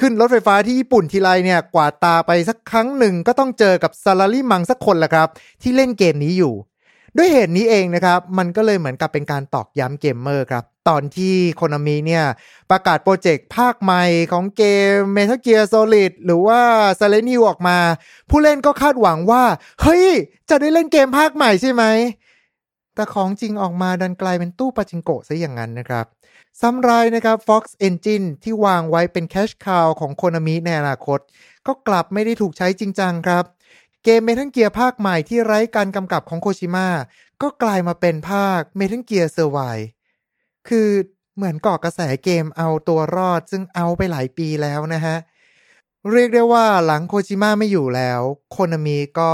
[0.00, 5.28] ขึ้นรถไฟฟ้าที่ญี่ปุ่นทีไรเนี่ย กวาดตาไปสักครั้งหนึ่งก็ต้องเจอกับ salaryman สักคนแหละครับ
[5.62, 6.54] ที่เล่นเกมนี้อยู่
[7.16, 12.24] ด้วยเหตุนี้เองนะครับ มันก็เลยเหมือนกับเป็นการตอกย้ำเกมเมอร์ครับ ตอนที่โคนามิเนี่ย
[12.70, 16.60] ประกาศโปรเจกต์ภาคใหม่ของเกม Metal Gear Solid หรือว่า
[16.98, 17.78] Silent Hill ออกมา
[18.30, 19.44] ผู้เล่นก็คาดหวังว่า
[19.82, 20.06] เฮ้ย
[20.50, 21.84] จะได้เล่นเกมภาคใหม่ใช่ไหม
[22.94, 26.06] แต่ของจริงออกมาดันกลายเป็นตู้ปาจิงโกะซะอย่างนั้นนะครับ
[26.60, 31.20] ซ้ำร้ายนะครับ Fox Engine ที่วางไว้เป็น cash cow ของโคนามิในอนาคต
[31.66, 33.44] ก็กลับไม่ได้ถูกใช้จริงจังครับ
[34.04, 36.88] เกม Metal Gear ภาคใหม่ที่ไร้การกำกับของโคชิมะ
[37.42, 39.86] ก็กลายมาเป็นภาค Metal Gear Survive
[40.68, 40.88] คือ
[41.36, 45.16] เหมือนก่อกระแสเกมเอาตัวรอดซึ่งเอาไปหลายปีแล้วนะฮะ
[46.12, 49.32] เรียกได้ว่าหลังโคจิมะไม่อยู่แล้วโคนามิก็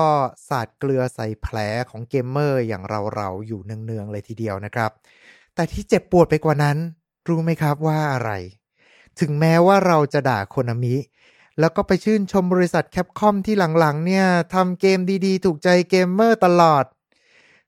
[0.49, 1.57] สาดเกลือใส่แผล
[1.91, 2.83] ของเกมเมอร์อย่าง
[3.15, 4.91] เราๆ อยู่เนืองๆ เลยทีเดียวนะครับ
[5.55, 6.77] แต่ที่เจ็บปวดไปกว่านั้น
[7.29, 8.33] รู้ไหมครับว่าอะไร
[9.21, 10.95] ถึงแม้ว่าเราจะด่าโคนามิ
[11.61, 16.85] แล้วก็ไปชื่นชมบริษัทแคปคอมที่หลังๆ เนี่ยทำเกมดีๆ ถูกใจเกมเมอร์ตลอด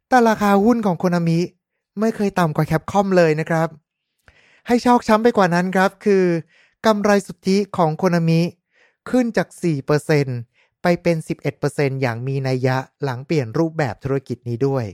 [0.08, 1.38] แต่ราคาหุ้นของโคนามิ
[2.00, 3.68] ไม่เคยต่ำกว่าแคปคอมเลยนะครับ
[4.66, 6.24] ให้ชอกช้ำไปกว่านั้นครับ คือ
[6.86, 8.40] กำไรสุทธิของโคนามิ
[9.10, 9.48] ขึ้นจาก
[10.14, 11.16] 4%ไปเป็น
[11.58, 14.84] 11%อย่างมีนัยยะหลังเปลี่ยนรูปแบบธุรกิจนี้ด้วย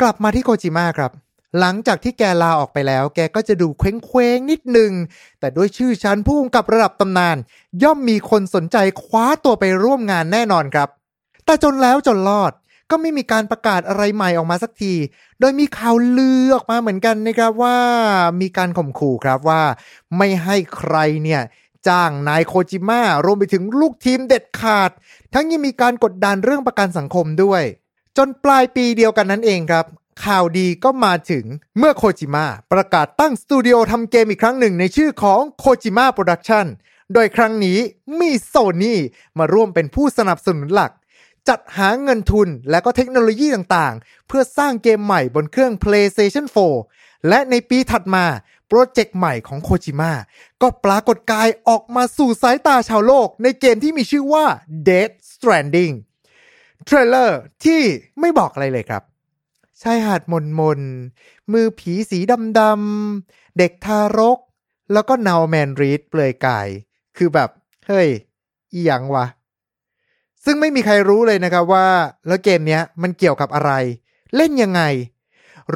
[0.00, 1.12] กลับมาที่โคจิมะครับ
[1.58, 4.92] หลังจากที่แกลาออกไปแล้ว แกก็จะดูเคว้งเคว้งนิดนึง
[5.40, 7.36] แต่ด้วยชื่อชั้นผู้กำกับระดับตำนาน
[7.82, 10.88] ย่อมมีคนสนใจคว้าตัวไปร่วมงานแน่นอนครับ
[11.44, 12.52] แต่จนแล้วจนรอด
[12.90, 14.94] ก็ไม่มีการประกาศอะไรใหม่ออกมาสักที
[15.40, 17.76] โดยมีข่าวลือออกมาเหมือนกันนะครับว่า
[18.40, 19.62] มีการข่มขู่ครับว่า
[20.16, 21.42] ไม่ให้ใครเนี่ย
[21.88, 24.90] จ้างนายโคจิมะรวมไปถึงลูกทีมเด็ดขาด
[25.34, 27.62] ทั้งยังมีการกดดันเรื่องประกันสังคมด้วย
[28.16, 29.86] จนปลายปีเดียวกันนั้นเองครับ
[30.24, 31.44] ข่าวดีก็มาถึง
[31.78, 36.66] เมื่อโคจิมะประกาศตั้งสตูดิโอทำเกมอีกครั้งหนึ่งในชื่อของ Kojima Productions
[37.12, 37.78] โดยครั้งนี้
[38.20, 39.00] มีโซนี่
[39.38, 40.92] มาร่วมเป็นผู้สนับสนุนหลัก
[41.48, 46.46] จัดหาเงินทุนและก็เทคโนโลยีต่างๆ เพื่อสร้างเกมใหม่บนเครื่อง PlayStation
[46.86, 48.24] 4 และในปีถัดมา
[48.68, 50.12] โปรเจกต์ใหม่ของโคจิมะ
[50.62, 54.44] ก็ปรากฏกายออกมาสู่สายตาชาวโลก ในเกมที่มีชื่อว่า
[54.88, 55.94] Dead Stranding
[56.84, 57.80] เทรลเลอร์ที่
[58.20, 59.02] ไม่บอกอะไรเลยครับ
[59.82, 60.80] ชายหาดมนมน
[61.52, 62.18] มือผีสี
[62.58, 64.38] ดำๆเด็กทารก
[64.92, 66.68] แล้วก็นาวแมนรีดเปลือยกาย
[67.16, 67.50] คือแบบ
[67.86, 68.08] เฮ้ย
[68.72, 69.26] อีหยังวะ
[70.44, 71.86] ซึ่งไม่มีใครรู้เลยนะครับว่า
[72.26, 73.72] แล้วเกมเนี้ยมันเกี่ยวกับอะไร
[74.36, 74.82] เล่นยังไง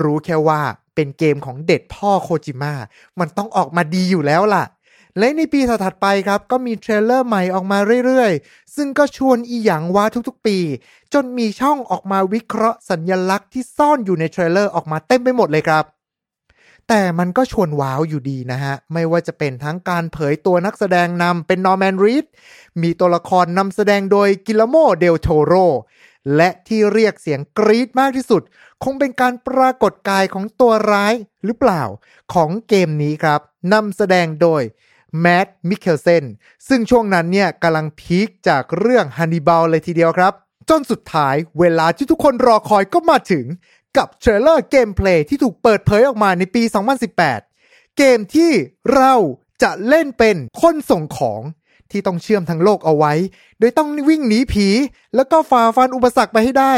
[0.02, 0.60] รู้แค่ว่า
[0.94, 2.72] เป็นเกมของเด็ดพ่อโคจิมะ
[3.20, 4.64] มันต้องออกมาดีอยู่แล้วล่ะ
[5.18, 10.58] และในปีถัดๆไปครับ ก็มี trailer ใหม่ออกมาเรื่อยๆ ซึ่งก็ชวนอีหยังวะทุกๆปี
[11.12, 15.84] จนมีช่องออกมาวิเคราะห์สัญลักษณ์ที่ซ่อนอยู่ใน trailer ออกมาเต็มไปหมดเลยครับ
[16.88, 22.26] แต่มันก็ชวนว้าวอยู่ดีนะฮะ ไม่ว่าจะเป็นทั้งการเผยตัวนักแสดงนำเป็นนอร์แมนรีดัส
[22.82, 25.54] มีตัวละครนำแสดงโดยกิลโมเดลโทโร
[26.36, 28.42] และที่เรียกเสียงกรี๊ดมากที่สุด
[28.84, 31.82] คงเป็นการปรากฏกายของตัวร้ายหรือเปล่า
[32.34, 33.40] ของเกมนี้ครับ
[33.72, 34.62] นำแสดงโดย
[35.20, 36.24] แมดส์ มิคเคลเซน
[36.68, 40.32] ซึ่งช่วงนั้นเนี่ยกำลังพีคจากเรื่องฮันนิบาลเลยทีเดียวครับ
[40.70, 43.46] จนสุดท้ายเวลาที่ทุกคนรอคอยก็มาถึง
[43.96, 46.62] กับ trailer gameplay ที่ถูกเปิดเผยออกมาในปี
[47.30, 48.50] 2018 เกมที่
[48.94, 49.14] เรา
[49.62, 51.42] จะเล่นเป็นคนส่งของ
[51.90, 53.12] ที่ต้องเชื่อมทั้งโลกเอาไว้
[53.58, 54.66] โดยต้องวิ่งหนีผี
[55.14, 56.74] แล้วก็ฝ่าฟันอุปสรรคไปให้ได้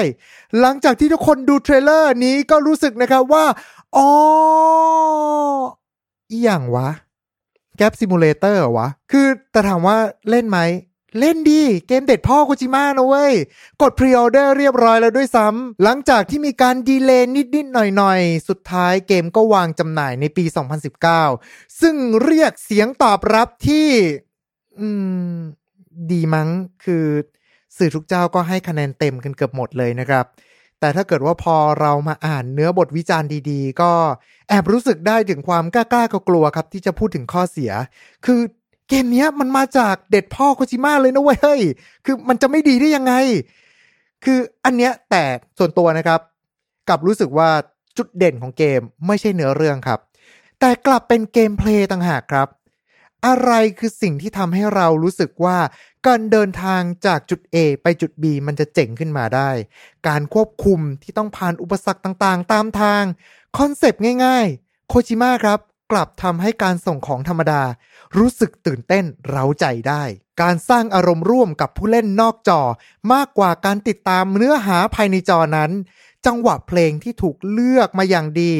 [0.60, 3.44] หลังจากที่ทุกคนดู trailer นี้ก็รู้สึกนะครับว่า
[3.96, 6.88] อีหยังวะ
[7.76, 9.96] Grab simulator วะ คือแต่ถามว่า
[10.30, 10.58] เล่นไหม
[11.20, 13.34] เล่นดิ เกมเสด็จพ่อโคจิมะนะเว้ย
[13.82, 20.44] กด pre-order เรียบร้อยแล้วด้วยซ้ำ หลังจากที่มีการ delay นิด ๆ หน่อย ๆ สุดท้ายเกมก็วางจำหน่ายในปี
[21.12, 23.88] 2019 ซึ่งเรียกเสียงตอบรับที่
[24.80, 24.88] อื
[25.34, 25.36] ม
[26.12, 26.48] ดีมั้ง
[26.84, 27.06] คือ
[27.76, 30.24] สื่อทุกเจ้าก็ให้คะแนนเต็มกันเกือบหมดเลยนะครับ
[30.84, 33.92] แต่ถ้าเกิดว่าพอเรามาอ่านเนื้อบทวิจารณ์ดีๆ ก็
[34.48, 37.72] แอบรู้สึกได้ถึงความกล้าๆกลัวครับ ที่จะพูดถึงข้อเสีย
[38.26, 38.40] คือ
[38.88, 41.62] เกมนี้มันมาจากเด็ดพ่อโคจิมะเลยนะเว้ยเฮ้ย
[42.04, 43.12] คือมันจะไม่ดีได้ยังไง
[44.24, 45.24] คืออันเนี้ยแต่
[45.58, 46.20] ส่วนตัวนะครับ
[46.88, 47.48] กลับรู้สึกว่า
[47.96, 50.00] จุดเด่นของเกมไม่ใช่เนื้อเรื่องครับ
[50.60, 52.48] แต่กลับเป็นเกมเพลย์ต่างหากครับ
[53.26, 55.58] อะไรคือสิ่งที่ทำให้เรารู้สึกว่า
[56.06, 59.50] การเดินทางจากจุด A ไปจุด B มันจะเจ๋งขึ้นมาได้
[60.08, 63.02] การควบคุมที่ต้องผ่านอุปสรรคต่างๆ ตามทาง
[63.58, 65.60] คอนเซปต์ง่ายๆ โคจิมะครับ
[65.92, 67.62] กลับทำให้การส่งของธรรมดา
[68.16, 70.02] รู้สึกตื่นเต้นเร้าใจได้
[70.42, 72.60] การสร้างอารมณ์ร่วมกับผู้เล่นนอกจอ
[73.12, 75.70] มากกว่าการติดตามเนื้อหาภายในจอนั้น
[76.26, 78.52] จังหวะเพลงที่ถูกเลือกมาอย่างดี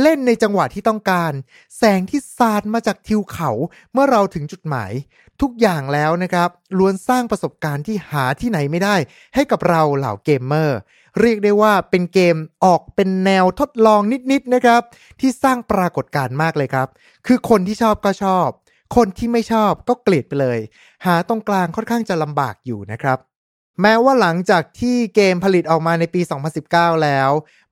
[0.00, 1.32] เล่นในจังหวะที่ต้องการ
[1.76, 3.50] แสงที่สาดมาจากทิวเขา
[3.92, 4.92] เมื่อเราถึงจุดหมาย
[5.40, 8.96] ทุกอย่างแล้วนะครับล้วนสร้างประสบการณ์ที่หาที่ไหนไม่ได้
[9.34, 10.78] ให้กับเราเหล่าเกมเมอร์
[11.20, 14.00] เรียกได้ว่าเป็นเกมออกเป็นแนวทดลอง
[14.32, 14.82] นิดๆนะครับ
[15.20, 16.88] ที่สร้างปรากฏการณ์มากเลยครับ
[17.26, 18.48] คือคนที่ชอบก็ชอบ
[18.96, 20.58] คนที่ไม่ชอบก็เกลียดไปเลย
[21.06, 23.18] หาตรงกลางค่อนข้างจะลำบากอยู่นะครับ
[23.80, 26.20] แม้ว่าหลังจากที่เกมผลิตออกมาในปี
[26.62, 27.30] 2019 แล้ว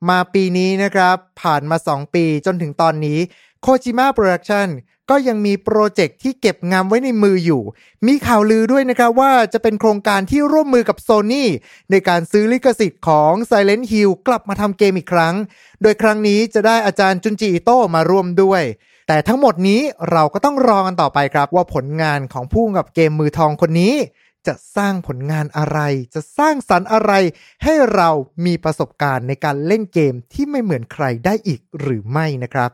[0.08, 3.18] มาปีนี้นะครับ ผ่านมา 2 ปีจนถึงตอนนี้
[3.62, 4.68] โคจิมะโปรดักชัน
[5.10, 7.62] ก็ยังมีโปรเจกต์ที่เก็บงำไว้ในมืออยู่
[8.06, 11.44] มีข่าวลือด้วยนะครับว่าจะเป็นโครงการที่ร่วมมือกับ Sony
[11.90, 15.34] ในการซื้อลิขสิทธิ์ของ Silent Hill กลับมาทำเกมอีกครั้ง
[15.82, 18.62] โดยครั้งนี้จะได้อาจารย์จุนจิอิโต้มาร่วมด้วย
[19.08, 23.94] แต่ทั้งหมดนี้เราก็ต้องรอกันต่อไปครับว่าผลงานของผู้กำกับเกมมือทองคนนี้
[24.46, 25.78] จะสร้างผลงานอะไร
[26.14, 27.12] จะสร้างสรรค์อะไร
[27.64, 28.10] ให้เรา
[28.46, 32.70] มีประสบการณ์ในการเล่นเกมที่ไม่เหมือนใครได้อีกหรือไม่นะครับ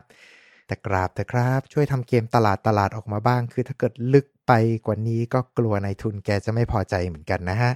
[0.67, 4.51] แต่กราบแต่ครับช่วยทำเกมตลาดตลาดออกมาบ้าง คือถ้าเกิดลึกไป
[4.85, 7.71] กว่านี้ก็กลัวนายทุนแกจะไม่พอใจเหมือนกันนะฮะ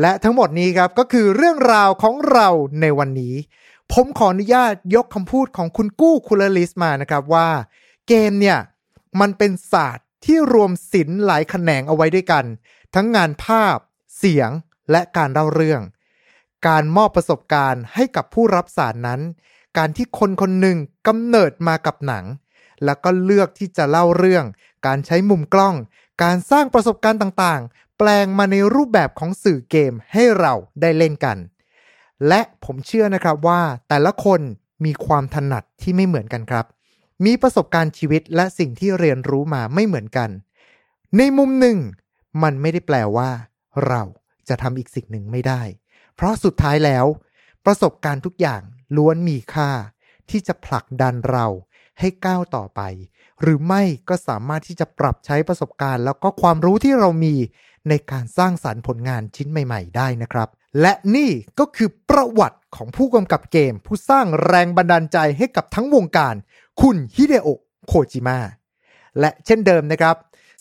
[0.00, 2.48] และทั้งหมดนี้ครับก็คือเรื่องราวของเรา
[2.80, 3.34] ในวันนี้
[3.92, 7.48] ผมขออนุญาตยกคำพูดของคุณกู้คุลลิสมานะครับว่า
[8.08, 8.58] เกมเนี่ย
[9.20, 12.44] มันเป็นศาสตร์ที่รวมศิลป์หลายแขนงเอาไว้ด้วยกัน
[12.94, 13.76] ทั้งงานภาพ
[14.16, 14.50] เสียง
[14.90, 15.82] และการเล่าเรื่อง
[16.68, 19.20] การมอบประสบการณ์ให้กับผู้รับสารนั้น
[19.78, 20.76] การที่คนคนหนึ่ง
[21.06, 22.24] กำเนิดมากับหนัง
[22.84, 24.44] แล้วก็เลือกที่จะเล่าเรื่อง
[24.86, 25.74] การใช้มุมกล้อง
[26.22, 31.38] การสร้างประสบการณ์ต่างๆ แปลงมาในรูปแบบของสื่อเกมให้เราได้เล่นกัน
[32.28, 34.40] และผมเชื่อนะครับว่าแต่ละคน
[34.84, 36.66] มีความถนัดที่ไม่เหมือนกันครับ
[37.24, 40.30] มีประสบการณ์ชีวิตและสิ่งที่เรียนรู้มาไม่เหมือนกัน
[41.16, 41.78] ในมุมหนึ่ง
[42.42, 43.30] มันไม่ได้แปลว่า
[43.88, 44.02] เรา
[44.48, 45.62] จะทำอีกสิ่งหนึ่งไม่ได้
[46.14, 47.06] เพราะสุดท้ายแล้ว
[47.66, 48.62] ประสบการณ์ทุกอย่าง
[48.96, 49.70] ล้วนมีค่า
[50.30, 51.46] ที่จะผลักดันเรา
[52.00, 52.80] ให้ก้าวต่อไป
[53.42, 57.34] หรือไม่ก็สามารถที่จะปรับใช้ประสบการณ์ แล้วก็ความรู้ที่เรามี
[57.88, 60.48] ในการสร้างสารรค์ผลงานชิ้นใหม่ ๆ ได้นะครับ
[60.80, 66.34] และนี่ก็คือประวัติของผู้กำกับเกม ผู้สร้างแรงบันดาลใจให้กับทั้งวงการ
[66.80, 68.38] คุณฮิเดโอะโคจิมะ
[69.20, 70.16] และเช่นเดิมนะครับ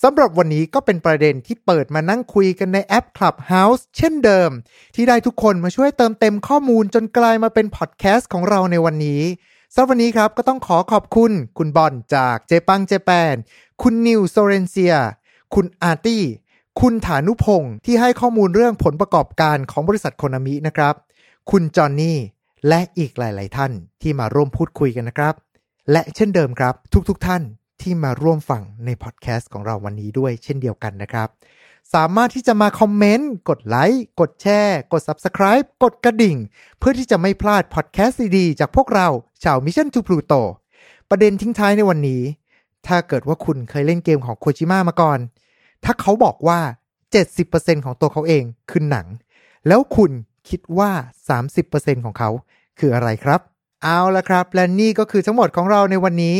[0.05, 4.49] สำหรับวันนี้ก็เป็นประเด็นที่เปิดมานั่งคุยกันในแอป Clubhouse เช่นเดิม
[4.95, 9.21] ที่ได้ทุกคนมาช่วยเติมเต็มข้อมูลจนกลายมาเป็นพอดแคสต์ของเราในวันนี้
[9.73, 13.35] สำหรับวันนี้ครับก็ต้องขอขอบคุณ คุณบอลจากเจปังเจแปน
[13.81, 14.95] คุณนิวโซเรนเซีย
[15.55, 16.23] คุณอาร์ตี้
[16.81, 20.95] คุณฐานุพงศ์ที่ให้ข้อมูลเรื่องผลประกอบการของบริษัทโคนามินะครับ
[21.51, 22.17] คุณจอห์นนี่
[22.67, 25.35] และอีกหลาย ๆ ท่านที่มาร่วมพูดคุยกันนะครับ
[25.91, 26.73] และเช่นเดิมครับ
[27.09, 27.43] ทุก ๆท่าน
[27.83, 31.27] ที่มาร่วมฟังในพอดแคสต์ของเราวันนี้ด้วยเช่นเดียวกันนะครับ
[31.93, 36.37] สามารถที่จะมาคอมเมนต์ กดไลค์ กดแชร์ กด Subscribe กดกระดิ่ง
[36.79, 39.07] เพื่อที่จะไม่พลาดพอดแคสต์ดีๆจากพวกเรา
[39.43, 40.41] ชาว Mission to Pluto
[41.09, 42.21] ประเด็นทิ้งท้ายในวันนี้
[42.87, 45.19] ถ้าเกิดว่าคุณเคยเล่นเกมของโคจิมะมาก่อน
[45.83, 46.59] ถ้าเขาบอกว่า
[47.23, 49.07] 70%ของตัวเขาเองคือหนัง
[49.67, 50.11] แล้วคุณ
[50.49, 50.91] คิดว่า
[51.47, 52.29] 30%ของเขา
[52.79, 53.41] คืออะไรครับ
[53.83, 56.37] เอาละครับ และนี่ก็คือทั้งหมดของเราในวันนี้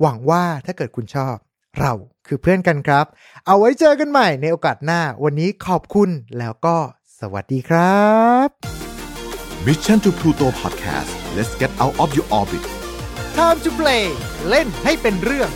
[0.00, 1.36] หวังว่าถ้าเกิดคุณชอบ
[1.80, 1.92] เรา
[2.26, 3.06] คือเพื่อนกันครับ
[3.46, 6.76] เอาไว้เจอกันใหม่ในโอกาสหน้า วันนี้ขอบคุณแล้วก็
[7.20, 8.06] สวัสดีครั
[8.46, 8.48] บ
[9.66, 12.64] Mission to Pluto Podcast let's get out of your orbit
[13.36, 14.04] Time to play
[14.48, 15.50] เล่นให้เป็นเรื่อง